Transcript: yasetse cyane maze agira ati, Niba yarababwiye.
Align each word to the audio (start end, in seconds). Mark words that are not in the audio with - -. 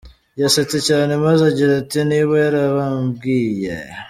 yasetse 0.41 0.77
cyane 0.87 1.11
maze 1.23 1.41
agira 1.51 1.71
ati, 1.81 1.99
Niba 2.09 2.33
yarababwiye. 2.43 3.75